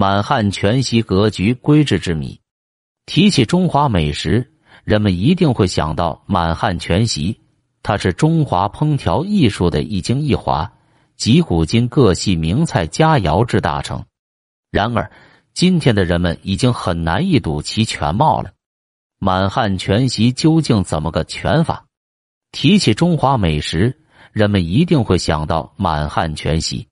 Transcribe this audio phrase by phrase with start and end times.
[0.00, 2.40] 满汉全席格局规制之谜。
[3.04, 4.52] 提起中华美食，
[4.84, 7.40] 人们一定会想到满汉全席，
[7.82, 10.72] 它是中华烹调艺术的一精一华，
[11.16, 14.04] 集古今各系名菜佳肴之大成。
[14.70, 15.10] 然而，
[15.52, 18.52] 今天的人们已经很难一睹其全貌了。
[19.18, 21.86] 满汉全席究竟怎么个全法？
[22.52, 23.98] 提起中华美食，
[24.30, 26.86] 人们一定会想到满汉全席。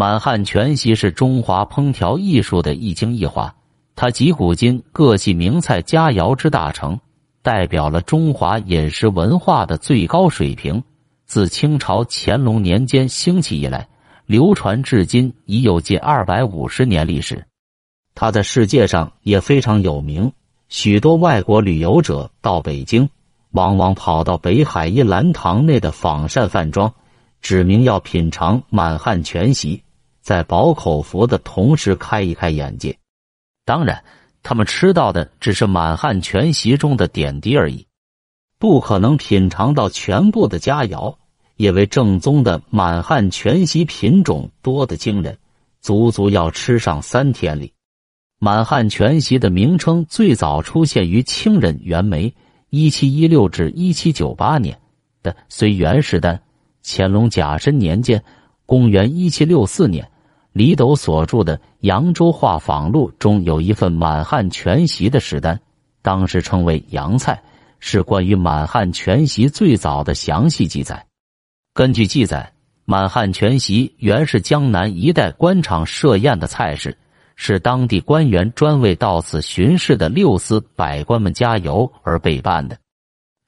[0.00, 3.54] 满汉全席是中华烹调艺术的一精一华，
[3.94, 6.98] 它集古今各系名菜佳肴之大成，
[7.42, 10.82] 代表了中华饮食文化的最高水平。
[11.26, 13.88] 自清朝乾隆年间兴起以来，
[14.24, 17.44] 流传至今已有近二百五十年历史。
[18.14, 20.32] 它在世界上也非常有名，
[20.70, 23.10] 许多外国旅游者到北京，
[23.50, 26.90] 往往跑到北海一兰堂内的仿膳饭庄，
[27.42, 29.82] 指明要品尝满汉全席。
[30.20, 32.96] 在饱口福的同时，开一开眼界。
[33.64, 34.04] 当然，
[34.42, 37.86] 他们吃到的只是满汉全席中的点滴而已，
[38.58, 41.16] 不可能品尝到全部的佳肴。
[41.56, 45.36] 因为正宗的满汉全席品种多得惊人，
[45.82, 47.74] 足足要吃上三天里。
[48.38, 52.32] 满汉全席的名称最早出现于清人袁枚
[52.70, 54.80] （一七一六至一七九八年）
[55.22, 56.36] 的《随元时丹》，
[56.82, 58.24] 乾隆甲申年间。
[58.70, 60.08] 公元一七六四年，
[60.52, 65.58] 李斗所著的《扬州画舫录》中有一份满汉全席的食单，
[66.02, 67.42] 当时称为“洋菜”，
[67.80, 71.04] 是关于满汉全席最早的详细记载。
[71.74, 72.52] 根据记载，
[72.84, 76.96] 满汉全席原是江南一带官场设宴的菜式，
[77.34, 82.78] 是当地官员专为到此巡视的六司百官们加油而备办的。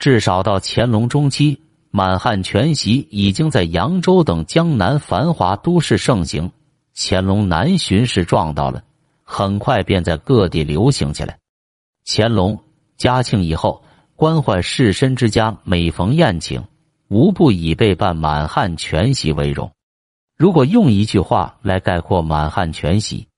[0.01, 1.63] 至少到乾隆中期。
[1.95, 6.51] 满汉全席已经在扬州等江南繁华都市盛行，
[6.95, 8.83] 乾隆南巡时撞到了，
[9.23, 11.39] 很快便在各地流行起来。
[12.07, 12.59] 乾隆、
[12.97, 13.85] 嘉庆以后，
[14.17, 16.65] 官宦士绅之家每逢宴请，
[17.09, 19.71] 无不以备办满汉全席为荣。
[20.39, 23.29] 如果用一句话来概括满汉全席，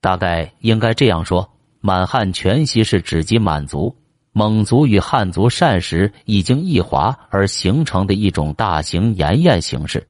[0.00, 1.48] 大概应该这样说：
[1.80, 3.94] 满汉全席是指及满族。
[4.36, 10.08] 蒙族与汉族膳食已经异化而形成的一种大型筵宴形式。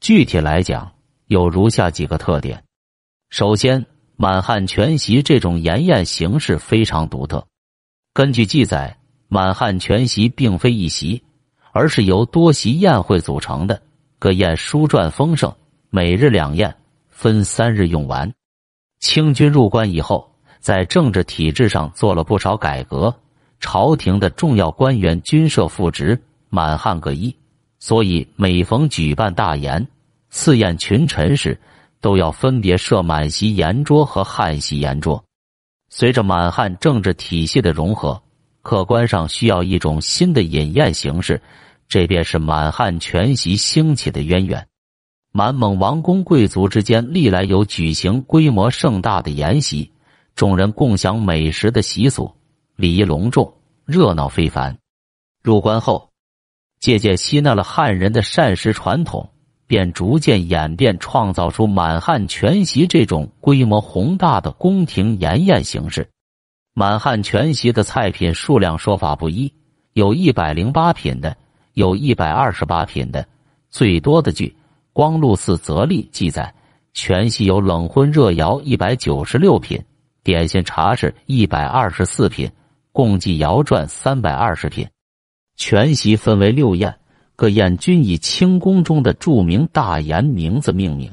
[0.00, 0.90] 具体来讲，
[1.28, 2.64] 有如下几个特点：
[3.30, 3.86] 首先，
[4.16, 7.46] 满汉全席这种筵宴形式非常独特。
[8.12, 11.22] 根据记载，满汉全席并非一席，
[11.70, 13.80] 而是由多席宴会组成的。
[14.18, 15.54] 各宴书传丰盛，
[15.88, 16.74] 每日两宴，
[17.10, 18.34] 分三日用完。
[18.98, 23.16] 清军入关以后，在政治体制上做了不少改革。
[23.62, 27.34] 朝廷的重要官员均设副职，满汉各一，
[27.78, 29.86] 所以每逢举办大宴、
[30.30, 31.58] 赐宴群臣时，
[32.00, 35.24] 都要分别设满席筵桌和汉席筵桌。
[35.88, 38.20] 随着满汉政治体系的融合，
[38.62, 41.40] 客观上需要一种新的饮宴形式，
[41.88, 44.66] 这便是满汉全席兴起的渊源。
[45.30, 49.90] 满蒙王公贵族之间历来有举行规模盛大的筵席，
[50.34, 52.30] 众人共享美食的习俗。
[52.76, 53.52] 礼仪隆重，
[53.84, 54.78] 热闹非凡。
[55.42, 56.10] 入关后，
[56.80, 59.30] 借鉴吸纳了汉人的膳食传统，
[59.66, 66.08] 便逐渐演变，创造出满汉全席这种规模宏大的宫廷筵宴形式。
[66.74, 69.52] 满汉全席的菜品数量说法不一，
[69.92, 71.36] 有一百零八品的，
[71.74, 73.26] 有一百二十八品的。
[73.68, 74.46] 最多的据
[74.92, 76.54] 《光禄寺则例》记载，
[76.94, 79.82] 全席有冷荤热肴一百九十六品，
[80.22, 82.50] 点心茶食一百二十四品。
[82.92, 84.86] 共计肴馔三百二十品，
[85.56, 86.94] 全席分为六宴，
[87.36, 91.10] 各宴均以清宫中的著名大筵名字命名。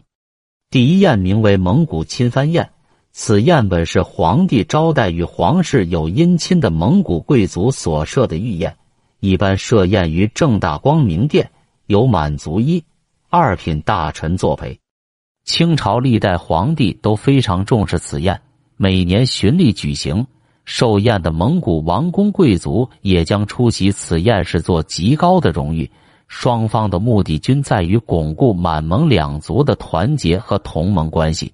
[0.70, 2.70] 第一宴名为蒙古亲藩宴，
[3.14, 8.76] 此宴本是皇帝招待与皇室有姻亲的蒙古贵族所设的御宴，
[9.22, 11.50] 一般设宴于正大光明殿，
[11.88, 12.84] 有满族一
[13.30, 14.78] 二品大臣作陪。
[15.46, 18.42] 清朝历代皇帝都非常重视此宴，
[18.76, 20.28] 每年循例举行。
[20.70, 25.90] 寿宴的蒙古王公贵族也将出席此宴，是做极高的荣誉。
[26.28, 31.52] 双方的目的均在于巩固满蒙两族的团结和同盟关系。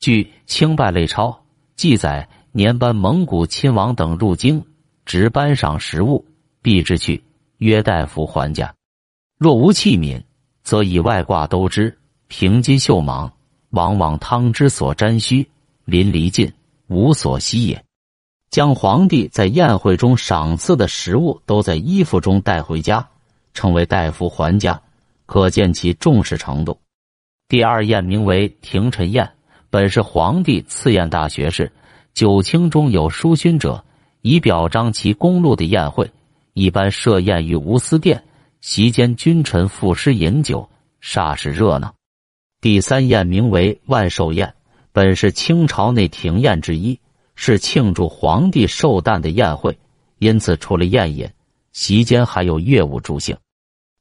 [0.00, 1.28] 据《清拜类钞》
[1.76, 4.60] 记载，年班蒙古亲王等入京，
[5.06, 6.26] 值颁赏食物，
[6.62, 7.22] 必之去，
[7.58, 8.74] 约大夫还家。
[9.38, 10.20] 若无器皿，
[10.64, 11.96] 则以外挂兜之，
[12.26, 13.30] 平金绣蟒，
[13.70, 15.48] 往往汤之所沾须，
[15.84, 16.52] 淋漓尽，
[16.88, 17.84] 无所惜也。
[18.52, 23.08] 将皇帝在宴会中赏赐的食物都在衣服中带回家，
[23.54, 24.78] 称为带服还家，
[25.24, 26.78] 可见其重视程度。
[27.48, 29.32] 第二宴名为廷臣宴，
[29.70, 31.72] 本是皇帝赐宴大学士，
[32.12, 33.82] 酒清中有书勋者，
[34.20, 36.10] 以表彰其功禄的宴会，
[36.52, 38.22] 一般设宴于无私殿，
[38.60, 40.68] 席间君臣赋诗饮酒，
[41.02, 41.94] 煞是热闹。
[42.60, 44.52] 第三宴名为万寿宴，
[44.92, 47.00] 本是清朝内廷宴之一，
[47.44, 49.76] 是庆祝皇帝寿诞的宴会，
[50.20, 51.28] 因此除了宴饮，
[51.72, 53.36] 席间还有乐舞助兴。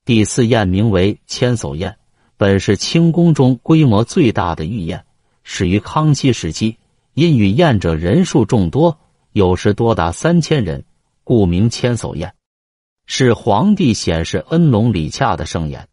[0.06, 1.98] 第四宴名为千叟宴，
[2.38, 5.04] 本是清宫中规模最大的御宴，
[5.42, 6.78] 始于康熙时期。
[7.16, 9.00] 因与宴者人数众多，
[9.32, 10.86] 有时多达三千人，
[11.24, 12.36] 故名千叟宴，
[13.08, 15.88] 是皇帝显示恩隆礼洽的盛宴。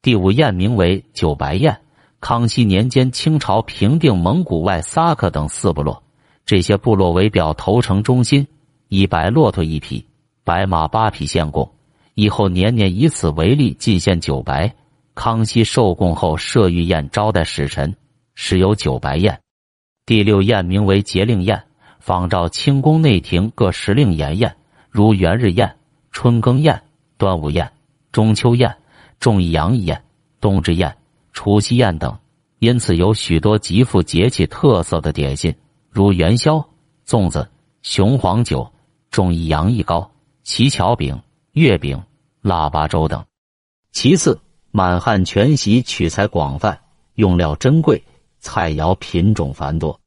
[0.00, 1.82] 第五宴名为九白宴。
[2.20, 6.02] 康熙年间，清朝平定蒙古外萨克等四部落，
[6.48, 8.46] 这些部落为表投诚忠心，
[8.88, 10.06] 以白骆驼一匹，
[10.44, 11.70] 白马八匹献贡。
[12.14, 14.74] 以后年年以此为例进献酒白。
[15.14, 17.94] 康熙受贡后设御宴招待使臣，
[18.34, 19.38] 时有酒白宴。
[20.06, 21.62] 第六宴名为节令宴，
[22.00, 24.56] 仿照清宫内廷各时令筵宴，
[24.88, 25.76] 如元日宴、
[26.12, 26.80] 春耕宴、
[27.18, 27.70] 端午宴、
[28.10, 28.74] 中秋宴、
[29.20, 30.02] 重义洋宴、
[30.40, 30.96] 冬至宴、
[31.34, 32.16] 除夕宴等。
[32.58, 35.54] 因此有许多极富节气特色的点心，
[35.98, 36.64] 如元宵、
[37.04, 37.50] 粽子、
[37.82, 38.72] 雄黄酒、
[39.10, 40.08] 重义洋一糕、
[40.44, 41.20] 奇巧饼、
[41.54, 42.00] 月饼。
[42.40, 43.26] 腊八粥等。
[43.90, 44.40] 其次，
[44.70, 46.78] 满汉全席取材广泛，
[47.14, 48.00] 用料珍贵，
[48.38, 49.98] 菜肴品种繁多。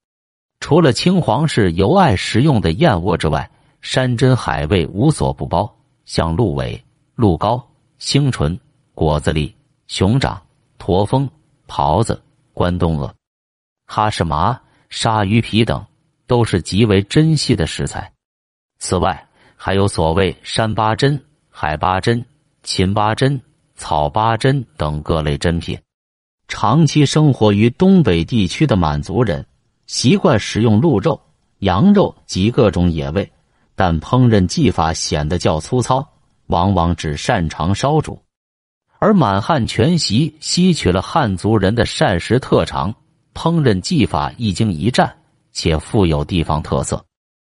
[0.61, 3.51] 除了清皇室尤爱食用的燕窝之外，
[3.81, 6.81] 山珍海味无所不包，像鹿尾、
[7.15, 7.61] 鹿膏、
[7.99, 8.57] 星唇、
[8.95, 9.53] 果子狸、
[9.87, 10.41] 熊掌、
[10.77, 11.29] 驼峰、
[11.67, 12.23] 狍子、
[12.53, 13.13] 关东鹅、
[13.85, 14.57] 哈士麻、
[14.91, 15.83] 鲨鱼皮等，
[16.27, 18.11] 都是极为珍稀的食材。
[18.77, 21.19] 此外，还有所谓山八珍。
[21.53, 22.25] 海八珍、
[22.63, 23.39] 秦八珍、
[23.75, 25.77] 草八珍等各类珍品。
[26.47, 29.45] 长期生活于东北地区的满族人
[29.85, 31.19] 习惯食用鹿肉、
[31.59, 33.29] 羊肉及各种野味，
[33.75, 36.07] 但烹饪技法显得较粗糙，
[36.47, 38.21] 往往只擅长烧煮。
[38.97, 42.95] 而满汉全席吸取了汉族人的膳食特长，
[43.33, 45.15] 烹饪技法一经一战，
[45.51, 47.03] 且富有地方特色。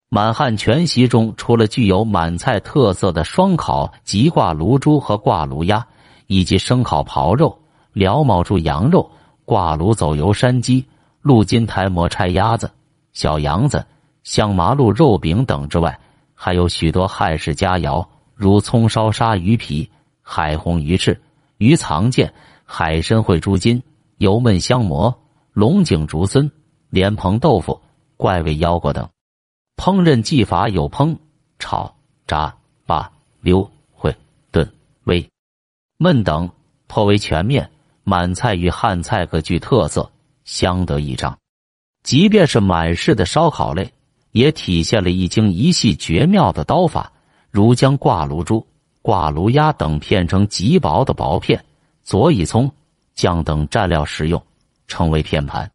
[0.08, 5.86] 满汉全席中，除了具有满菜特色的双烤即挂炉猪和挂炉鸭，
[6.26, 7.58] 以及生烤狍肉、
[7.92, 9.10] 辽卯猪羊肉、
[9.46, 10.84] 挂炉走油山鸡、
[11.22, 12.70] 鹿筋台磨拆鸭子、
[13.14, 13.84] 小羊子、
[14.22, 15.98] 香麻鹿肉饼等之外，
[16.34, 19.88] 还有许多汉式佳肴，如葱烧鲨鱼皮、
[20.20, 21.19] 海红鱼翅、
[21.56, 22.30] 鱼藏剑、
[22.64, 23.82] 海参烩猪筋、
[24.19, 25.21] 油焖香蘑、
[25.52, 26.50] 龙井竹荪、
[26.88, 27.81] 莲蓬豆腐、
[28.16, 29.08] 怪味腰果等。
[29.76, 31.16] 烹饪技法有烹、
[31.58, 31.94] 炒、
[32.26, 32.56] 炸、
[32.87, 33.06] 煸、
[33.40, 34.14] 溜、烩、
[34.50, 34.72] 炖、
[35.04, 35.28] 煨、
[35.99, 36.50] 焖等，
[36.87, 37.70] 颇为全面。
[38.04, 40.10] 满菜与汉菜各具特色，
[40.44, 41.38] 相得益彰。
[42.02, 43.93] 即便是满式的烧烤类，
[44.32, 47.12] 也体现了一京一细绝妙的刀法，
[47.50, 48.66] 如将挂炉猪、
[49.02, 51.64] 挂炉鸭等片成极薄的薄片，
[52.02, 52.72] 佐以葱、
[53.14, 54.43] 姜等蘸料食用，
[54.92, 55.72] 称为片盘。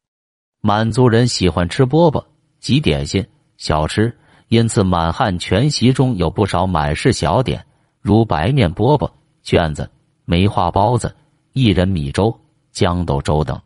[0.62, 2.24] 满族人喜欢吃饽饽
[2.60, 3.26] 及点心。
[3.58, 4.16] 小吃，
[4.50, 7.66] 因此满汉全席中有不少满式小点，
[8.00, 9.10] 如白面饽饽、
[9.42, 9.90] 卷子、
[10.26, 11.16] 梅花包子、
[11.54, 12.40] 薏仁米粥、
[12.72, 13.60] 豇豆粥等。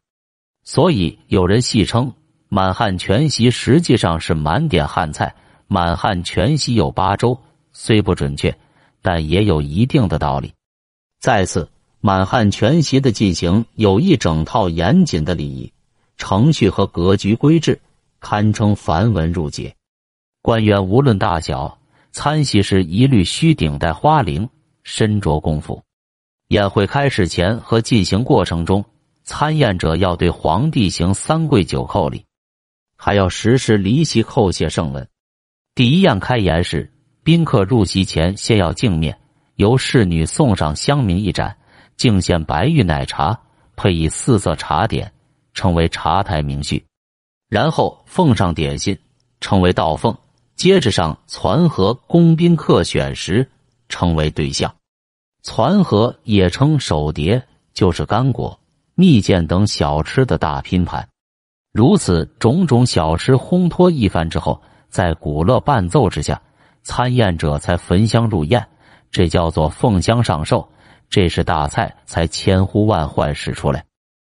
[0.63, 2.13] 所以有人戏称
[2.47, 5.35] 满汉全席实际上是满点汉菜。
[5.67, 7.37] 满汉全席有八粥，
[7.73, 8.57] 虽不准确，
[9.01, 10.53] 但也有一定的道理。
[11.19, 11.69] 再次，
[12.03, 15.71] 满汉全席的进行有一整套严谨的礼仪、
[16.17, 17.79] 程序和格局规制，
[18.19, 19.75] 堪称繁文缛节。
[20.41, 21.77] 官员无论大小，
[22.11, 24.49] 参席时一律须顶戴花翎，
[24.83, 25.83] 身着公服。
[26.47, 28.83] 宴会开始前和进行过程中，
[29.23, 32.25] 参宴者要对皇帝行三跪九叩礼，
[32.95, 35.07] 还要实施离席叩谢圣文。
[35.75, 36.91] 第一宴开筵时，
[37.23, 39.15] 宾客入席前先要敬面，
[39.55, 41.55] 由侍女送上香茗一盏，
[41.97, 43.39] 敬献白玉奶茶，
[43.75, 45.11] 配以四色茶点，
[45.53, 46.83] 称为茶台名序。
[47.49, 48.97] 然后奉上点心，
[49.39, 50.17] 称为道奉。
[50.55, 53.49] 接着上攒盒供宾客选食，
[53.89, 54.73] 称为对象。
[55.41, 57.43] 攒盒也称手碟，
[57.73, 58.59] 就是干果、
[58.93, 61.07] 蜜饯等小吃的大拼盘。
[61.73, 66.39] 如此种种小吃烘托一番之后，在鼓乐伴奏之下，
[66.83, 68.67] 参宴者才焚香入宴，
[69.09, 70.69] 这叫做奉香上寿。
[71.11, 73.85] 这是大菜才千呼万唤使出来。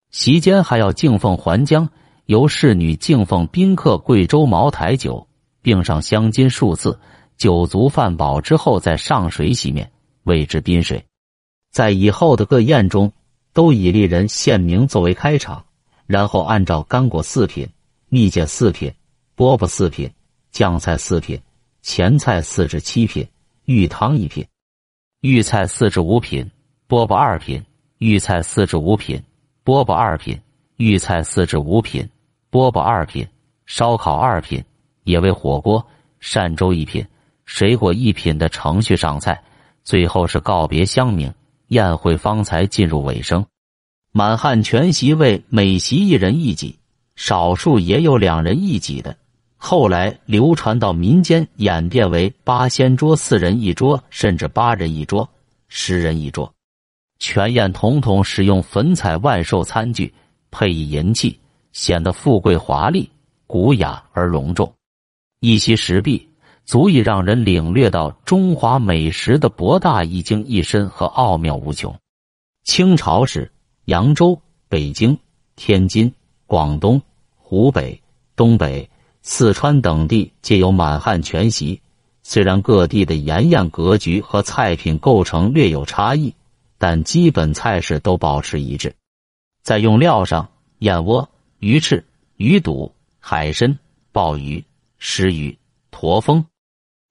[0.10, 1.90] 席间还要敬奉还浆，
[2.26, 5.28] 由侍女敬奉宾客贵州茅台酒。
[5.64, 7.00] 并上香金数次，
[7.38, 9.92] 酒足饭饱之后再上水洗面，
[10.24, 11.06] 谓之宾水。
[11.70, 13.14] 在以后的各宴中，
[13.54, 15.64] 都以丽人献名作为开场，
[16.08, 17.70] 然后按照干果四品、
[18.10, 18.92] 蜜饯四品、
[19.38, 20.12] 饽饽四品、
[20.52, 21.40] 酱菜四品、
[21.84, 23.28] 前菜四至七品、
[23.66, 24.44] 御汤一品、
[25.20, 26.50] 御菜四至五品、
[26.92, 27.64] 饽饽二品、
[28.00, 29.18] 御菜四至五品、
[29.64, 30.38] 饽饽二品、
[30.76, 32.06] 御菜四至五品、
[32.52, 33.26] 饽饽二品、
[33.66, 34.62] 烧烤二品、
[35.06, 35.88] 野味火锅、
[36.22, 37.08] 鳝粥一品、
[37.46, 39.42] 水果一品的程序上菜，
[39.86, 41.34] 最后是告别乡民，
[41.68, 43.46] 宴会方才进入尾声。
[44.12, 46.78] 满汉全席为每席一人一几，
[47.16, 49.16] 少数也有两人一几的。
[49.56, 55.30] 后来流传到民间，演变为八仙桌，四人一桌，甚至八人一桌、
[55.70, 56.54] 十人一桌。
[57.22, 60.12] 全宴统统使用粉彩万寿餐具，
[60.50, 61.40] 配以银器，
[61.72, 63.08] 显得富贵华丽、
[63.46, 64.74] 古雅而隆重。
[65.40, 66.28] 一席食毕，
[66.66, 71.96] 足以让人领略到中华美食的博大一精一深和奥妙无穷。
[72.64, 73.50] 清朝时。
[73.86, 75.18] 扬州、北京、
[75.56, 76.12] 天津、
[76.46, 77.02] 广东、
[77.36, 78.00] 湖北、
[78.36, 78.88] 东北、
[79.22, 81.82] 四川等地皆有满汉全席。
[82.24, 86.34] 虽然各地的筵宴格局和菜品构成略有差异，
[86.82, 88.92] 但基本菜式都保持一致。
[89.62, 92.04] 在用料上，燕窝、鱼翅、
[92.38, 93.78] 鱼肚、海参、
[94.12, 94.66] 鲍鱼、
[94.98, 95.56] 石鱼、
[95.92, 96.44] 驼峰、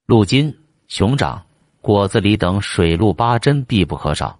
[0.07, 0.53] 鹿筋、
[0.89, 1.41] 熊掌、
[1.81, 4.37] 果子狸等水陆八珍必不可少。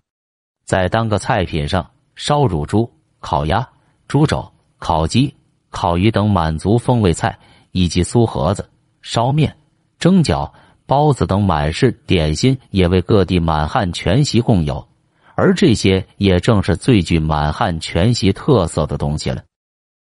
[0.65, 3.65] 在单个菜品上，烧乳猪、烤鸭、
[4.09, 5.33] 猪肘、烤鸡、
[5.69, 7.39] 烤鱼等满族风味菜，
[7.71, 8.69] 以及酥盒子、
[9.01, 9.57] 烧面、
[9.97, 10.51] 蒸饺、
[10.87, 14.90] 包子等满式点心，也为各地满汉全席共有。
[15.41, 19.43] 而这些也正是最具满汉全席特色的东西了。